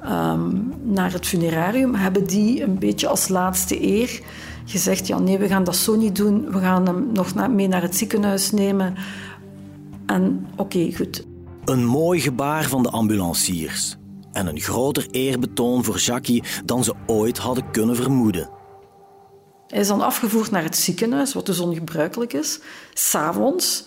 ehm, 0.03 0.51
naar 0.83 1.13
het 1.13 1.27
funerarium, 1.27 1.95
hebben 1.95 2.27
die 2.27 2.63
een 2.63 2.79
beetje 2.79 3.09
als 3.09 3.29
laatste 3.29 3.83
eer 3.83 4.21
gezegd: 4.65 5.07
ja, 5.07 5.19
nee, 5.19 5.39
we 5.39 5.47
gaan 5.47 5.65
dat 5.65 5.77
zo 5.77 5.97
niet 5.97 6.17
doen. 6.17 6.53
We 6.53 6.59
gaan 6.59 6.87
hem 6.87 7.13
nog 7.13 7.49
mee 7.49 7.69
naar 7.69 7.83
het 7.83 7.97
ziekenhuis 7.97 8.51
nemen. 8.51 8.95
En 10.07 10.47
oké, 10.57 10.93
goed. 10.97 11.27
Een 11.65 11.85
mooi 11.85 12.21
gebaar 12.21 12.65
van 12.65 12.83
de 12.83 12.91
ambulanciers. 12.91 13.97
En 14.33 14.47
een 14.47 14.61
groter 14.61 15.07
eerbetoon 15.11 15.85
voor 15.85 15.99
Jackie 15.99 16.43
dan 16.65 16.85
ze 16.85 16.95
ooit 17.07 17.39
hadden 17.39 17.71
kunnen 17.71 17.97
vermoeden. 17.97 18.51
Hij 19.67 19.81
is 19.81 19.89
dan 19.89 20.01
afgevoerd 20.01 20.51
naar 20.51 20.63
het 20.63 20.77
ziekenhuis, 20.77 21.35
wat 21.35 21.47
dus 21.47 21.61
ongebruikelijk 21.61 22.33
is, 22.33 22.61
s'avonds. 22.95 23.85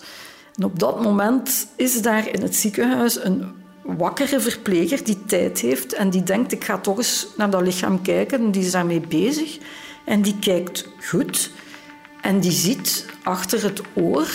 En 0.54 0.64
op 0.64 0.78
dat 0.78 1.02
moment 1.02 1.66
is 1.76 2.02
daar 2.02 2.28
in 2.28 2.42
het 2.42 2.54
ziekenhuis 2.54 3.24
een 3.24 3.52
wakkere 3.86 4.40
verpleger 4.40 5.04
die 5.04 5.24
tijd 5.24 5.60
heeft 5.60 5.92
en 5.92 6.10
die 6.10 6.22
denkt, 6.22 6.52
ik 6.52 6.64
ga 6.64 6.78
toch 6.78 6.96
eens 6.96 7.26
naar 7.36 7.50
dat 7.50 7.62
lichaam 7.62 8.02
kijken. 8.02 8.40
En 8.40 8.50
die 8.50 8.64
is 8.64 8.70
daarmee 8.70 9.00
bezig. 9.00 9.58
En 10.04 10.22
die 10.22 10.38
kijkt 10.38 10.88
goed 11.08 11.50
en 12.20 12.40
die 12.40 12.52
ziet 12.52 13.06
achter 13.22 13.62
het 13.62 13.82
oor 13.94 14.28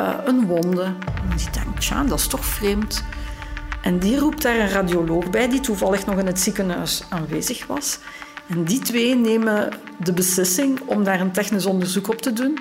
uh, 0.00 0.14
een 0.24 0.46
wonde. 0.46 0.82
En 0.82 1.36
die 1.36 1.50
denkt, 1.50 1.80
tja, 1.80 2.04
dat 2.04 2.18
is 2.18 2.26
toch 2.26 2.44
vreemd. 2.44 3.04
En 3.82 3.98
die 3.98 4.18
roept 4.18 4.42
daar 4.42 4.58
een 4.58 4.70
radioloog 4.70 5.30
bij, 5.30 5.48
die 5.48 5.60
toevallig 5.60 6.06
nog 6.06 6.18
in 6.18 6.26
het 6.26 6.40
ziekenhuis 6.40 7.04
aanwezig 7.08 7.66
was. 7.66 7.98
En 8.46 8.64
die 8.64 8.78
twee 8.78 9.14
nemen 9.14 9.68
de 9.98 10.12
beslissing 10.12 10.80
om 10.86 11.04
daar 11.04 11.20
een 11.20 11.32
technisch 11.32 11.66
onderzoek 11.66 12.08
op 12.08 12.22
te 12.22 12.32
doen. 12.32 12.58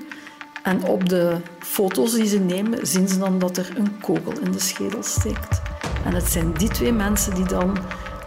En 0.63 0.83
op 0.83 1.09
de 1.09 1.37
foto's 1.59 2.13
die 2.13 2.27
ze 2.27 2.39
nemen, 2.39 2.87
zien 2.87 3.07
ze 3.07 3.19
dan 3.19 3.39
dat 3.39 3.57
er 3.57 3.69
een 3.77 3.99
kogel 4.01 4.39
in 4.41 4.51
de 4.51 4.59
schedel 4.59 5.03
steekt. 5.03 5.62
En 6.05 6.13
het 6.13 6.31
zijn 6.31 6.53
die 6.53 6.69
twee 6.69 6.93
mensen 6.93 7.35
die 7.35 7.45
dan 7.45 7.77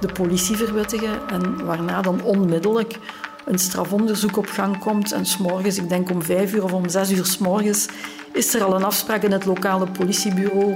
de 0.00 0.12
politie 0.12 0.56
verwittigen 0.56 1.28
en 1.28 1.64
waarna 1.64 2.02
dan 2.02 2.22
onmiddellijk 2.22 2.98
een 3.44 3.58
strafonderzoek 3.58 4.36
op 4.36 4.46
gang 4.46 4.78
komt. 4.78 5.12
En 5.12 5.26
s'morgens, 5.26 5.78
ik 5.78 5.88
denk 5.88 6.10
om 6.10 6.22
vijf 6.22 6.54
uur 6.54 6.64
of 6.64 6.72
om 6.72 6.88
zes 6.88 7.10
uur 7.10 7.26
s 7.26 7.38
morgens, 7.38 7.86
is 8.32 8.54
er 8.54 8.64
al 8.64 8.74
een 8.74 8.84
afspraak 8.84 9.22
in 9.22 9.32
het 9.32 9.44
lokale 9.44 9.86
politiebureau 9.86 10.74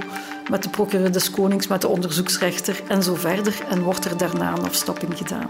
met 0.49 0.63
de 0.63 0.69
procureur 0.69 1.11
des 1.11 1.31
Konings, 1.31 1.67
met 1.67 1.81
de 1.81 1.87
onderzoeksrechter 1.87 2.81
en 2.87 3.03
zo 3.03 3.15
verder. 3.15 3.53
En 3.69 3.81
wordt 3.81 4.05
er 4.05 4.17
daarna 4.17 4.57
een 4.57 4.65
afstapping 4.65 5.17
gedaan. 5.17 5.49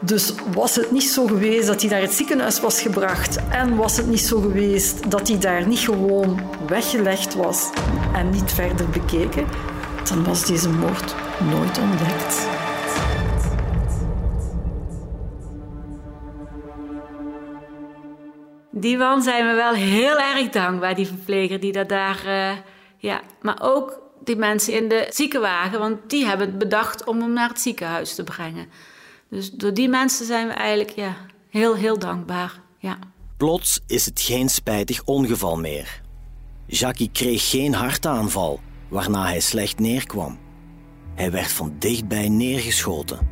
Dus 0.00 0.34
was 0.52 0.76
het 0.76 0.90
niet 0.90 1.10
zo 1.10 1.26
geweest 1.26 1.66
dat 1.66 1.80
hij 1.80 1.90
naar 1.90 2.00
het 2.00 2.12
ziekenhuis 2.12 2.60
was 2.60 2.80
gebracht 2.80 3.38
en 3.48 3.76
was 3.76 3.96
het 3.96 4.06
niet 4.06 4.20
zo 4.20 4.40
geweest 4.40 5.10
dat 5.10 5.28
hij 5.28 5.38
daar 5.38 5.66
niet 5.66 5.78
gewoon 5.78 6.40
weggelegd 6.66 7.34
was 7.34 7.70
en 8.14 8.30
niet 8.30 8.52
verder 8.52 8.88
bekeken, 8.88 9.46
dan 10.08 10.24
was 10.24 10.46
deze 10.46 10.68
moord 10.68 11.14
nooit 11.50 11.78
ontdekt. 11.78 12.48
Die 18.70 18.96
man 18.96 19.22
zijn 19.22 19.46
we 19.46 19.54
wel 19.54 19.72
heel 19.72 20.18
erg 20.18 20.48
dankbaar, 20.48 20.94
die 20.94 21.06
verpleger 21.06 21.60
die 21.60 21.72
dat 21.72 21.88
daar... 21.88 22.26
Uh, 22.26 22.50
ja, 22.96 23.20
maar 23.42 23.58
ook 23.60 24.00
die 24.24 24.36
mensen 24.36 24.74
in 24.74 24.88
de 24.88 25.06
ziekenwagen, 25.10 25.78
want 25.78 25.98
die 26.06 26.26
hebben 26.26 26.46
het 26.46 26.58
bedacht 26.58 27.04
om 27.04 27.20
hem 27.20 27.32
naar 27.32 27.48
het 27.48 27.60
ziekenhuis 27.60 28.14
te 28.14 28.24
brengen. 28.24 28.66
Dus 29.30 29.50
door 29.50 29.74
die 29.74 29.88
mensen 29.88 30.26
zijn 30.26 30.46
we 30.46 30.52
eigenlijk 30.52 30.90
ja, 30.90 31.16
heel, 31.50 31.74
heel 31.74 31.98
dankbaar. 31.98 32.60
Ja. 32.78 32.98
Plots 33.36 33.80
is 33.86 34.06
het 34.06 34.20
geen 34.20 34.48
spijtig 34.48 35.04
ongeval 35.04 35.56
meer. 35.56 36.00
Jackie 36.66 37.10
kreeg 37.12 37.50
geen 37.50 37.74
hartaanval, 37.74 38.60
waarna 38.88 39.26
hij 39.26 39.40
slecht 39.40 39.78
neerkwam. 39.78 40.38
Hij 41.14 41.30
werd 41.30 41.52
van 41.52 41.74
dichtbij 41.78 42.28
neergeschoten. 42.28 43.28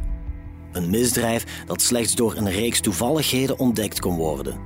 Een 0.72 0.90
misdrijf 0.90 1.64
dat 1.66 1.82
slechts 1.82 2.14
door 2.14 2.36
een 2.36 2.50
reeks 2.50 2.80
toevalligheden 2.80 3.58
ontdekt 3.58 4.00
kon 4.00 4.16
worden. 4.16 4.60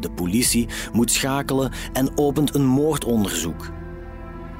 De 0.00 0.10
politie 0.10 0.68
moet 0.92 1.10
schakelen 1.10 1.72
en 1.92 2.18
opent 2.18 2.54
een 2.54 2.66
moordonderzoek. 2.66 3.70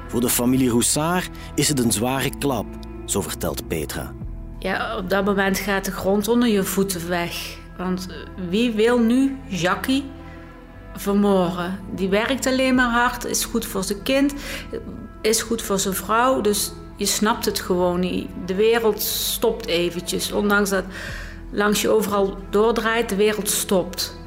Voor 0.07 0.21
de 0.21 0.29
familie 0.29 0.69
Roussard 0.69 1.29
is 1.55 1.67
het 1.67 1.79
een 1.79 1.91
zware 1.91 2.29
klap, 2.37 2.65
zo 3.05 3.21
vertelt 3.21 3.67
Petra. 3.67 4.13
Ja, 4.59 4.97
op 4.97 5.09
dat 5.09 5.25
moment 5.25 5.57
gaat 5.57 5.85
de 5.85 5.91
grond 5.91 6.27
onder 6.27 6.47
je 6.49 6.63
voeten 6.63 7.09
weg. 7.09 7.57
Want 7.77 8.07
wie 8.49 8.71
wil 8.71 8.99
nu 8.99 9.37
Jackie 9.47 10.03
vermoorden? 10.93 11.79
Die 11.95 12.09
werkt 12.09 12.45
alleen 12.45 12.75
maar 12.75 12.89
hard, 12.89 13.25
is 13.25 13.45
goed 13.45 13.65
voor 13.65 13.83
zijn 13.83 14.03
kind, 14.03 14.33
is 15.25 15.41
goed 15.41 15.61
voor 15.61 15.79
zijn 15.79 15.93
vrouw. 15.93 16.41
Dus 16.41 16.71
je 16.95 17.05
snapt 17.05 17.45
het 17.45 17.59
gewoon 17.59 17.99
niet. 17.99 18.27
De 18.45 18.55
wereld 18.55 19.01
stopt 19.01 19.65
eventjes. 19.65 20.31
Ondanks 20.31 20.69
dat 20.69 20.83
langs 21.51 21.81
je 21.81 21.89
overal 21.89 22.37
doordraait, 22.49 23.09
de 23.09 23.15
wereld 23.15 23.49
stopt. 23.49 24.17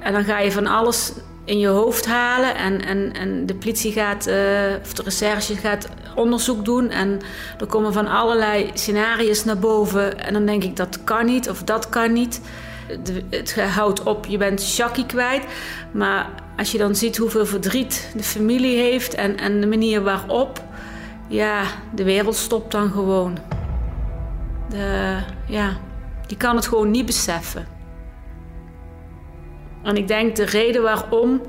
En 0.00 0.12
dan 0.12 0.24
ga 0.24 0.38
je 0.38 0.52
van 0.52 0.66
alles 0.66 1.12
in 1.44 1.58
je 1.58 1.68
hoofd 1.68 2.06
halen. 2.06 2.56
En, 2.56 2.84
en, 2.84 3.12
en 3.12 3.46
de 3.46 3.54
politie 3.54 3.92
gaat, 3.92 4.26
uh, 4.26 4.34
of 4.82 4.92
de 4.92 5.02
recherche 5.02 5.56
gaat 5.56 5.88
onderzoek 6.14 6.64
doen. 6.64 6.90
En 6.90 7.20
er 7.58 7.66
komen 7.66 7.92
van 7.92 8.06
allerlei 8.06 8.70
scenario's 8.74 9.44
naar 9.44 9.58
boven. 9.58 10.18
En 10.18 10.32
dan 10.32 10.46
denk 10.46 10.64
ik 10.64 10.76
dat 10.76 11.04
kan 11.04 11.26
niet 11.26 11.48
of 11.48 11.62
dat 11.62 11.88
kan 11.88 12.12
niet. 12.12 12.40
Het 13.30 13.60
houdt 13.60 14.02
op, 14.02 14.26
je 14.26 14.38
bent 14.38 14.62
Shaki 14.62 15.06
kwijt. 15.06 15.44
Maar 15.92 16.30
als 16.56 16.72
je 16.72 16.78
dan 16.78 16.94
ziet 16.94 17.16
hoeveel 17.16 17.46
verdriet 17.46 18.12
de 18.16 18.22
familie 18.22 18.76
heeft 18.76 19.14
en, 19.14 19.36
en 19.36 19.60
de 19.60 19.66
manier 19.66 20.02
waarop. 20.02 20.62
Ja, 21.28 21.64
de 21.94 22.04
wereld 22.04 22.36
stopt 22.36 22.72
dan 22.72 22.90
gewoon. 22.90 23.38
De, 24.68 25.18
ja, 25.48 25.76
die 26.26 26.36
kan 26.36 26.56
het 26.56 26.66
gewoon 26.66 26.90
niet 26.90 27.06
beseffen. 27.06 27.66
En 29.82 29.96
ik 29.96 30.08
denk 30.08 30.36
de 30.36 30.44
reden 30.44 30.82
waarom 30.82 31.40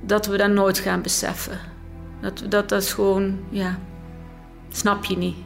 dat 0.00 0.26
we 0.26 0.36
dat 0.36 0.50
nooit 0.50 0.78
gaan 0.78 1.02
beseffen. 1.02 1.58
Dat, 2.20 2.42
dat, 2.48 2.68
dat 2.68 2.82
is 2.82 2.92
gewoon, 2.92 3.38
ja, 3.50 3.78
snap 4.68 5.04
je 5.04 5.16
niet. 5.16 5.36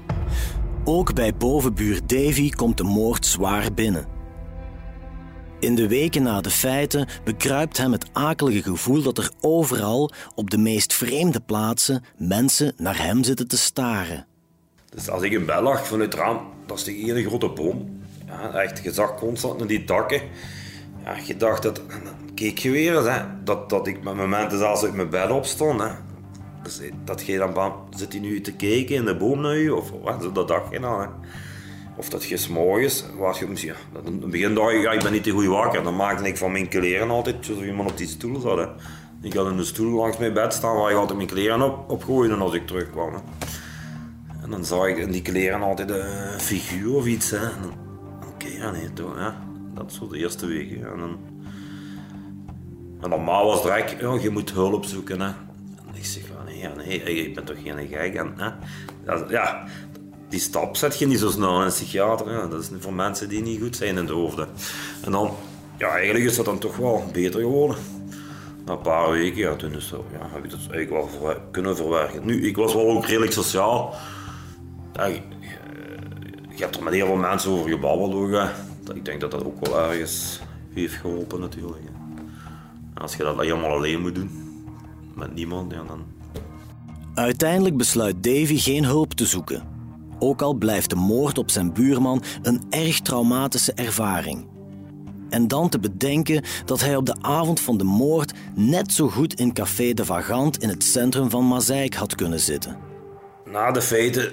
Ook 0.84 1.14
bij 1.14 1.34
bovenbuur 1.34 2.00
Davy 2.06 2.50
komt 2.50 2.76
de 2.76 2.84
moord 2.84 3.26
zwaar 3.26 3.72
binnen. 3.74 4.19
In 5.60 5.74
de 5.74 5.88
weken 5.88 6.22
na 6.22 6.40
de 6.40 6.50
feiten 6.50 7.06
bekruipt 7.24 7.76
hem 7.76 7.92
het 7.92 8.08
akelige 8.12 8.70
gevoel 8.70 9.02
dat 9.02 9.18
er 9.18 9.30
overal, 9.40 10.10
op 10.34 10.50
de 10.50 10.58
meest 10.58 10.92
vreemde 10.92 11.40
plaatsen, 11.40 12.04
mensen 12.16 12.72
naar 12.76 13.02
hem 13.02 13.24
zitten 13.24 13.48
te 13.48 13.58
staren. 13.58 14.26
Dus 14.90 15.10
als 15.10 15.22
ik 15.22 15.32
in 15.32 15.46
bel 15.46 15.62
lag 15.62 15.86
vanuit 15.86 16.12
het 16.12 16.20
raam, 16.20 16.40
dat 16.66 16.78
is 16.78 16.84
de 16.84 16.96
ene 16.96 17.24
grote 17.26 17.48
boom. 17.48 18.02
Ja, 18.26 18.52
echt, 18.52 18.82
je 18.82 18.92
zag 18.92 19.14
constant 19.14 19.58
naar 19.58 19.66
die 19.66 19.84
takken. 19.84 20.20
Ja, 21.04 21.14
je 21.26 21.36
dacht 21.36 21.62
dat, 21.62 21.82
keek 22.34 22.58
je 22.58 22.70
weer 22.70 22.96
eens, 22.96 23.06
hè, 23.06 23.22
dat, 23.44 23.70
dat 23.70 23.86
ik 23.86 24.02
met 24.02 24.14
momenten 24.14 24.58
zelfs 24.58 24.82
uit 24.82 24.94
mijn 24.94 25.10
bed 25.10 25.30
opstond. 25.30 25.80
Hè. 25.80 25.88
Dus 26.62 26.80
dat 27.04 27.26
je 27.26 27.38
dan 27.38 27.52
bam, 27.52 27.72
zit 27.96 28.12
hij 28.12 28.20
nu 28.20 28.40
te 28.40 28.52
kijken 28.52 28.94
in 28.94 29.04
de 29.04 29.16
boom 29.16 29.40
naar 29.40 29.56
je, 29.56 29.74
of 29.74 29.90
wat, 29.90 30.34
dat 30.34 30.48
dacht 30.48 30.70
je 30.70 30.80
dan. 30.80 31.00
Hè. 31.00 31.06
Of 32.00 32.08
dat 32.08 32.24
je 32.24 32.36
s'morgens, 32.36 33.04
was 33.18 33.38
je 33.38 33.46
misschien, 33.46 33.74
begin 34.30 34.54
dacht 34.54 34.72
ik, 34.72 34.82
ja, 34.82 34.90
ik 34.90 35.02
ben 35.02 35.12
niet 35.12 35.22
te 35.22 35.30
goed 35.30 35.46
wakker. 35.46 35.82
Dan 35.82 35.96
maakte 35.96 36.28
ik 36.28 36.36
van 36.36 36.52
mijn 36.52 36.68
kleren 36.68 37.10
altijd, 37.10 37.36
zoals 37.40 37.62
iemand 37.62 37.90
op 37.90 37.96
die 37.96 38.06
stoel 38.06 38.40
zat. 38.40 38.68
Ik 39.22 39.32
had 39.32 39.46
in 39.46 39.56
de 39.56 39.64
stoel 39.64 39.96
langs 39.96 40.18
mijn 40.18 40.32
bed 40.32 40.54
staan 40.54 40.76
waar 40.76 40.90
ik 40.90 40.96
altijd 40.96 41.16
mijn 41.16 41.28
kleren 41.28 41.62
op, 41.62 41.90
opgooide 41.90 42.34
als 42.34 42.54
ik 42.54 42.66
terugkwam. 42.66 43.14
En 44.42 44.50
dan 44.50 44.64
zag 44.64 44.86
ik 44.86 44.96
in 44.96 45.10
die 45.10 45.22
kleren 45.22 45.62
altijd 45.62 45.90
een 45.90 46.40
figuur 46.40 46.94
of 46.94 47.06
iets. 47.06 47.30
Hè. 47.30 47.48
ja, 48.58 48.70
nee, 48.70 48.92
toch. 48.92 49.34
Dat 49.74 49.90
is 49.90 49.96
zo 49.96 50.08
de 50.08 50.18
eerste 50.18 50.46
week. 50.46 50.70
En 50.70 50.98
dan, 50.98 51.18
en 53.00 53.10
normaal 53.10 53.46
was 53.46 53.54
het 53.54 53.62
direct, 53.62 54.00
ja, 54.00 54.18
je 54.20 54.30
moet 54.30 54.52
hulp 54.52 54.84
zoeken. 54.84 55.20
Hè. 55.20 55.26
En 55.26 55.94
ik 55.94 56.04
zeg, 56.04 56.22
nee, 56.46 56.58
ja, 56.58 56.72
nee, 56.76 57.02
ik 57.02 57.34
ben 57.34 57.44
toch 57.44 57.62
geen 57.62 57.88
gek. 57.88 58.14
En, 58.14 58.32
hè. 58.36 58.50
Ja, 59.28 59.66
die 60.30 60.40
stap 60.40 60.76
zet 60.76 60.98
je 60.98 61.06
niet 61.06 61.18
zo 61.18 61.30
snel 61.30 61.58
in 61.58 61.66
een 61.66 61.72
psychiater. 61.72 62.30
Ja. 62.30 62.46
Dat 62.46 62.60
is 62.60 62.68
voor 62.78 62.94
mensen 62.94 63.28
die 63.28 63.42
niet 63.42 63.60
goed 63.60 63.76
zijn 63.76 63.96
in 63.96 64.06
de 64.06 64.12
hoofd. 64.12 64.38
En 65.00 65.12
dan, 65.12 65.30
ja, 65.78 65.88
eigenlijk 65.88 66.24
is 66.24 66.36
dat 66.36 66.44
dan 66.44 66.58
toch 66.58 66.76
wel 66.76 67.04
beter 67.12 67.40
geworden. 67.40 67.76
Na 68.64 68.72
een 68.72 68.80
paar 68.80 69.10
weken, 69.10 69.38
ja, 69.38 69.56
toen 69.56 69.70
ja, 69.70 70.28
heb 70.32 70.44
ik 70.44 70.50
dat 70.50 70.60
eigenlijk 70.70 70.90
wel 71.20 71.36
kunnen 71.50 71.76
verwerken. 71.76 72.26
Nu, 72.26 72.46
ik 72.46 72.56
was 72.56 72.74
wel 72.74 72.90
ook 72.90 73.06
redelijk 73.06 73.32
sociaal. 73.32 73.94
Ja, 74.92 75.04
je, 75.04 75.20
je 76.54 76.62
hebt 76.62 76.76
er 76.76 76.82
met 76.82 76.92
heel 76.92 77.06
veel 77.06 77.16
mensen 77.16 77.50
over 77.50 77.70
gebabbeld 77.70 78.14
ook. 78.14 78.30
Hè. 78.30 78.48
Ik 78.94 79.04
denk 79.04 79.20
dat 79.20 79.30
dat 79.30 79.44
ook 79.44 79.66
wel 79.66 79.80
ergens 79.80 80.40
heeft 80.74 80.94
geholpen 80.94 81.40
natuurlijk. 81.40 81.82
Als 82.94 83.16
je 83.16 83.22
dat 83.22 83.40
helemaal 83.40 83.70
alleen 83.70 84.00
moet 84.00 84.14
doen, 84.14 84.30
met 85.14 85.34
niemand, 85.34 85.72
ja, 85.72 85.82
dan... 85.82 86.04
Uiteindelijk 87.14 87.76
besluit 87.76 88.22
Davy 88.22 88.58
geen 88.58 88.84
hulp 88.84 89.14
te 89.14 89.26
zoeken. 89.26 89.79
Ook 90.22 90.42
al 90.42 90.54
blijft 90.54 90.90
de 90.90 90.96
moord 90.96 91.38
op 91.38 91.50
zijn 91.50 91.72
buurman 91.72 92.22
een 92.42 92.62
erg 92.70 93.00
traumatische 93.00 93.72
ervaring. 93.72 94.46
En 95.28 95.48
dan 95.48 95.68
te 95.68 95.78
bedenken 95.78 96.42
dat 96.64 96.80
hij 96.80 96.96
op 96.96 97.06
de 97.06 97.16
avond 97.20 97.60
van 97.60 97.78
de 97.78 97.84
moord 97.84 98.32
net 98.54 98.92
zo 98.92 99.08
goed 99.08 99.34
in 99.34 99.52
Café 99.52 99.92
de 99.92 100.04
Vagant 100.04 100.62
in 100.62 100.68
het 100.68 100.84
centrum 100.84 101.30
van 101.30 101.44
Mazeik 101.44 101.94
had 101.94 102.14
kunnen 102.14 102.40
zitten. 102.40 102.78
Na 103.44 103.70
de 103.70 103.82
feiten 103.82 104.32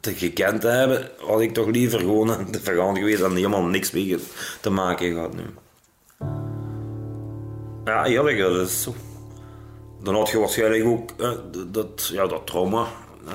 te 0.00 0.14
gekend 0.14 0.60
te 0.60 0.66
hebben, 0.66 1.10
had 1.18 1.40
ik 1.40 1.54
toch 1.54 1.66
liever 1.66 1.98
gewoon 1.98 2.26
de 2.50 2.60
Vagant 2.60 2.98
geweest 2.98 3.22
en 3.22 3.34
helemaal 3.34 3.62
niks 3.62 3.90
mee 3.90 4.18
te 4.60 4.70
maken 4.70 5.12
gehad 5.12 5.34
nu. 5.34 5.44
Ja, 7.84 8.06
eerlijk, 8.06 8.38
dat 8.38 8.66
is 8.68 8.82
zo. 8.82 8.94
Dan 10.02 10.14
had 10.14 10.28
je 10.28 10.38
waarschijnlijk 10.38 10.84
ook 10.84 11.10
dat, 11.72 12.10
ja, 12.12 12.26
dat 12.26 12.46
trauma, 12.46 12.86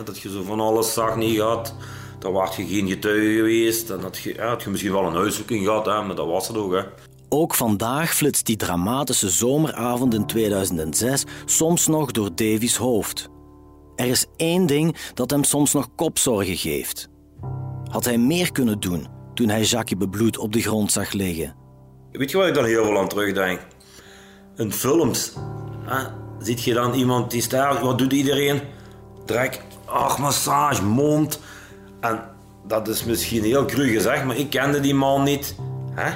dat 0.03 0.19
je 0.19 0.29
zo 0.29 0.43
van 0.43 0.59
alles 0.59 0.93
zag 0.93 1.15
niet 1.15 1.35
gehad. 1.35 1.75
Dan 2.19 2.33
was 2.33 2.55
je 2.55 2.65
geen 2.65 2.87
getuige 2.87 3.35
geweest. 3.35 3.87
Dan 3.87 4.01
had 4.01 4.17
je, 4.17 4.33
ja, 4.33 4.47
had 4.47 4.63
je 4.63 4.69
misschien 4.69 4.91
wel 4.91 5.05
een 5.05 5.15
uitzoeking 5.15 5.65
gehad, 5.65 5.85
hè, 5.85 6.01
maar 6.01 6.15
dat 6.15 6.27
was 6.27 6.47
het 6.47 6.57
ook. 6.57 6.73
Hè. 6.73 6.81
Ook 7.29 7.55
vandaag 7.55 8.15
flitst 8.15 8.45
die 8.45 8.55
dramatische 8.55 9.29
zomeravond 9.29 10.13
in 10.13 10.25
2006 10.25 11.23
soms 11.45 11.87
nog 11.87 12.11
door 12.11 12.29
Davies 12.35 12.75
hoofd. 12.75 13.29
Er 13.95 14.05
is 14.05 14.25
één 14.35 14.65
ding 14.65 14.95
dat 15.13 15.31
hem 15.31 15.43
soms 15.43 15.73
nog 15.73 15.87
kopzorgen 15.95 16.57
geeft. 16.57 17.09
Had 17.91 18.05
hij 18.05 18.17
meer 18.17 18.51
kunnen 18.51 18.79
doen 18.79 19.07
toen 19.33 19.49
hij 19.49 19.61
Jacques 19.61 19.99
bebloed 19.99 20.37
op 20.37 20.53
de 20.53 20.61
grond 20.61 20.91
zag 20.91 21.11
liggen? 21.11 21.55
Weet 22.11 22.31
je 22.31 22.37
wat 22.37 22.47
ik 22.47 22.53
dan 22.53 22.65
heel 22.65 22.83
veel 22.83 22.97
aan 22.97 23.07
terugdenk? 23.07 23.59
In 24.57 24.71
films 24.71 25.33
hè, 25.85 26.07
ziet 26.39 26.63
je 26.63 26.73
dan 26.73 26.93
iemand 26.93 27.31
die 27.31 27.41
staat, 27.41 27.81
wat 27.81 27.97
doet 27.97 28.13
iedereen? 28.13 28.61
Drek, 29.25 29.61
ach, 29.85 30.17
massage, 30.17 30.83
mond. 30.83 31.39
En 31.99 32.19
dat 32.67 32.87
is 32.87 33.03
misschien 33.03 33.43
heel 33.43 33.65
cru 33.65 33.87
gezegd, 33.87 34.25
maar 34.25 34.37
ik 34.37 34.49
kende 34.49 34.79
die 34.79 34.95
man 34.95 35.23
niet. 35.23 35.55
Hè? 35.91 36.11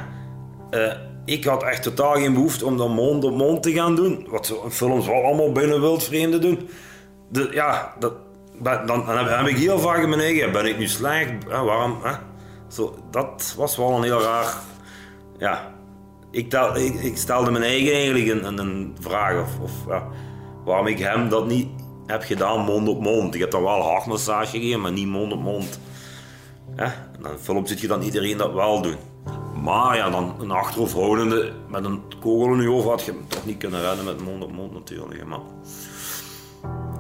Uh, 0.72 0.94
ik 1.26 1.44
had 1.44 1.64
echt 1.64 1.84
totaal 1.84 2.14
geen 2.14 2.34
behoefte 2.34 2.66
om 2.66 2.78
dan 2.78 2.92
mond 2.92 3.24
op 3.24 3.36
mond 3.36 3.64
te 3.64 3.72
gaan 3.72 3.96
doen. 3.96 4.28
Wat 4.30 4.46
zo 4.46 4.62
in 4.64 4.72
films 4.72 5.06
wel 5.06 5.24
allemaal 5.24 5.52
binnen 5.52 5.82
wildvreemden 5.82 6.42
doen. 6.42 6.70
De, 7.30 7.50
ja, 7.52 7.94
dat, 8.00 8.14
dan, 8.62 8.88
dan 8.88 9.28
heb, 9.28 9.48
ik 9.48 9.58
heel 9.58 9.80
vaak 9.80 10.02
in 10.02 10.10
mijn 10.10 10.22
eigen, 10.22 10.52
ben 10.52 10.66
ik 10.66 10.78
nu 10.78 10.88
slecht? 10.88 11.32
Hè, 11.48 11.64
waarom? 11.64 11.98
Hè? 12.04 12.12
Zo, 12.68 12.96
dat 13.12 13.54
was 13.58 13.78
wel 13.78 13.92
een 13.92 14.04
heel 14.04 14.22
raar... 14.22 14.54
Ja, 15.38 15.72
ik, 16.32 16.54
ik 17.02 17.18
stelde 17.18 17.52
mijn 17.52 17.64
eigen 17.64 17.94
eigenlijk 17.94 18.28
een, 18.28 18.58
een 18.58 18.98
vraag. 19.00 19.42
Of, 19.42 19.60
of 19.60 19.72
ja, 19.88 20.08
waarom 20.66 20.88
ik 20.88 21.00
hem 21.00 21.30
dat 21.30 21.48
niet 21.48 21.68
heb 22.10 22.24
gedaan 22.24 22.60
mond 22.60 22.88
op 22.88 23.02
mond. 23.02 23.34
Ik 23.34 23.40
heb 23.40 23.52
dan 23.52 23.64
wel 23.64 23.82
hartmassage 23.82 24.60
gegeven, 24.60 24.82
maar 24.82 24.92
niet 24.92 25.08
mond 25.08 25.34
op 25.34 25.42
mond. 25.42 25.80
En 26.76 26.94
dan 27.20 27.40
film 27.40 27.68
zit 27.68 27.80
je 27.80 27.88
dan 27.88 28.02
iedereen 28.02 28.38
dat 28.38 28.54
wel 28.54 28.82
doen. 28.82 28.96
Maar 29.64 29.96
ja, 29.96 30.10
dan 30.10 30.36
een 30.40 30.52
achterhoofdhoudende 30.52 31.52
met 31.68 31.86
een 31.86 32.02
kogel 32.20 32.54
in 32.54 32.62
je 32.62 32.68
hoofd 32.68 32.88
had 32.88 33.04
je 33.04 33.14
toch 33.28 33.46
niet 33.46 33.58
kunnen 33.58 33.82
redden 33.82 34.06
met 34.06 34.22
mond 34.22 34.44
op 34.44 34.52
mond 34.52 34.74
natuurlijk. 34.74 35.26
Maar 35.26 35.40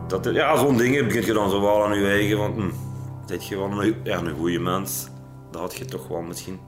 dat, 0.07 0.29
ja, 0.33 0.57
zo'n 0.57 0.77
dingen 0.77 1.05
begint 1.05 1.25
je 1.25 1.33
dan 1.33 1.49
zo 1.49 1.61
wel 1.61 1.85
aan 1.85 1.99
je 1.99 2.07
eigen. 2.07 2.37
Want 2.37 2.55
hm, 2.55 3.39
je 3.39 3.57
wel 3.57 3.71
een, 3.81 3.95
ja, 4.03 4.17
een 4.17 4.35
goede 4.37 4.59
mens. 4.59 5.07
Dat 5.51 5.61
had 5.61 5.77
je 5.77 5.85
toch 5.85 6.07
wel 6.07 6.21
misschien 6.21 6.59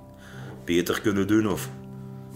beter 0.66 1.02
kunnen 1.02 1.28
doen. 1.28 1.52
Of 1.52 1.70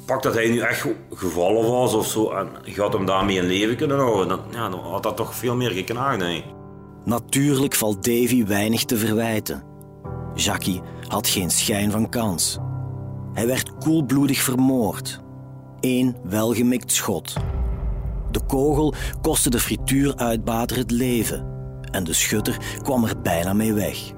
pak 0.05 0.23
dat 0.23 0.33
hij 0.33 0.49
nu 0.49 0.59
echt 0.59 0.87
gevallen 1.13 1.71
was 1.71 1.93
of 1.93 2.07
zo 2.07 2.31
en 2.31 2.47
had 2.75 2.93
hem 2.93 3.05
daarmee 3.05 3.37
in 3.37 3.45
leven 3.45 3.75
kunnen 3.75 3.97
houden, 3.97 4.27
dan, 4.27 4.39
ja, 4.51 4.69
had 4.77 5.03
dat 5.03 5.17
toch 5.17 5.35
veel 5.35 5.55
meer 5.55 5.71
geknaagd. 5.71 6.21
Hè. 6.21 6.43
Natuurlijk 7.03 7.75
valt 7.75 8.03
Davy 8.03 8.45
weinig 8.45 8.85
te 8.85 8.97
verwijten. 8.97 9.63
Jackie 10.35 10.81
had 11.07 11.27
geen 11.27 11.49
schijn 11.49 11.91
van 11.91 12.09
kans. 12.09 12.57
Hij 13.33 13.47
werd 13.47 13.77
koelbloedig 13.77 14.39
vermoord. 14.39 15.19
Eén 15.79 16.15
welgemikt 16.23 16.91
schot. 16.91 17.33
De 18.31 18.39
kogel 18.47 18.93
kostte 19.21 19.49
de 19.49 19.59
frituuruitbater 19.59 20.77
het 20.77 20.91
leven 20.91 21.47
en 21.91 22.03
de 22.03 22.13
schutter 22.13 22.57
kwam 22.83 23.03
er 23.03 23.21
bijna 23.21 23.53
mee 23.53 23.73
weg. 23.73 24.14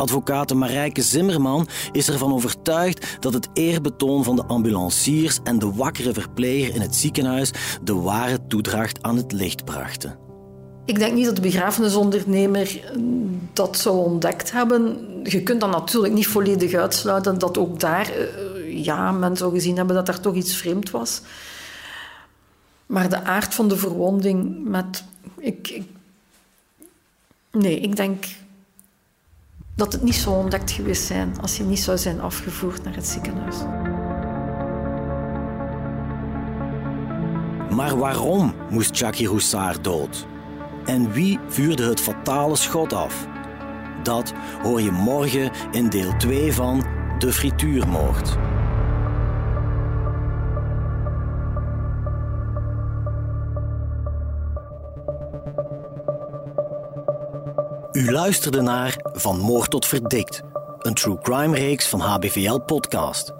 Advocaat 0.00 0.54
Marijke 0.54 1.02
Zimmerman 1.02 1.68
is 1.92 2.08
ervan 2.08 2.32
overtuigd 2.32 3.16
dat 3.22 3.32
het 3.32 3.48
eerbetoon 3.52 4.24
van 4.24 4.36
de 4.36 4.44
ambulanciers 4.44 5.38
en 5.44 5.58
de 5.58 5.72
wakkere 5.72 6.12
verpleger 6.12 6.74
in 6.74 6.80
het 6.80 6.94
ziekenhuis 6.94 7.50
de 7.82 7.94
ware 7.94 8.46
toedracht 8.46 9.02
aan 9.02 9.16
het 9.16 9.32
licht 9.32 9.64
brachten. 9.64 10.18
Ik 10.84 10.98
denk 10.98 11.14
niet 11.14 11.24
dat 11.24 11.36
de 11.36 11.42
begrafenisondernemer 11.42 12.80
dat 13.52 13.78
zou 13.78 13.96
ontdekt 13.96 14.52
hebben. 14.52 14.98
Je 15.24 15.42
kunt 15.42 15.60
dan 15.60 15.70
natuurlijk 15.70 16.14
niet 16.14 16.26
volledig 16.26 16.74
uitsluiten 16.74 17.38
dat 17.38 17.58
ook 17.58 17.80
daar 17.80 18.10
eh, 18.10 18.84
ja, 18.84 19.12
men 19.12 19.36
zou 19.36 19.52
gezien 19.52 19.76
hebben 19.76 19.94
dat 19.94 20.08
er 20.08 20.20
toch 20.20 20.34
iets 20.34 20.54
vreemd 20.54 20.90
was. 20.90 21.20
Maar 22.86 23.08
de 23.08 23.22
aard 23.22 23.54
van 23.54 23.68
de 23.68 23.76
verwonding 23.76 24.64
met. 24.64 25.04
Ik, 25.38 25.82
nee, 27.50 27.80
ik 27.80 27.96
denk 27.96 28.24
dat 29.80 29.92
het 29.92 30.02
niet 30.02 30.14
zo 30.14 30.30
ontdekt 30.30 30.70
geweest 30.70 31.02
zijn 31.02 31.34
als 31.40 31.58
hij 31.58 31.66
niet 31.66 31.80
zou 31.80 31.98
zijn 31.98 32.20
afgevoerd 32.20 32.84
naar 32.84 32.94
het 32.94 33.06
ziekenhuis. 33.06 33.56
Maar 37.70 37.98
waarom 37.98 38.54
moest 38.70 38.96
Jackie 38.96 39.26
Roussard 39.26 39.84
dood? 39.84 40.26
En 40.84 41.12
wie 41.12 41.38
vuurde 41.48 41.88
het 41.88 42.00
fatale 42.00 42.56
schot 42.56 42.92
af? 42.92 43.26
Dat 44.02 44.32
hoor 44.62 44.80
je 44.80 44.90
morgen 44.90 45.50
in 45.70 45.88
deel 45.88 46.16
2 46.16 46.52
van 46.52 46.84
De 47.18 47.32
Frituurmoord. 47.32 48.49
U 58.00 58.10
luisterde 58.10 58.60
naar 58.60 58.96
Van 59.12 59.38
Moord 59.38 59.70
tot 59.70 59.86
Verdikt, 59.86 60.42
een 60.78 60.94
true 60.94 61.18
crime 61.18 61.56
reeks 61.56 61.88
van 61.88 62.00
HBVL 62.00 62.58
Podcast. 62.58 63.32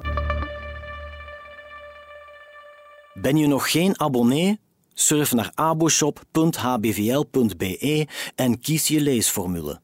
Ben 3.14 3.36
je 3.36 3.46
nog 3.46 3.70
geen 3.70 4.00
abonnee? 4.00 4.61
Surf 4.94 5.32
naar 5.32 5.50
aboshop.hbvl.be 5.54 8.06
en 8.34 8.60
kies 8.60 8.88
je 8.88 9.00
leesformule. 9.00 9.80